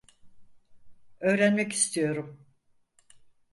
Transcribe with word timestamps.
Öğrenmek 1.19 1.73
istiyorum. 1.73 2.47